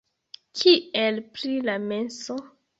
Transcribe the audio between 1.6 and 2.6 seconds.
la menso?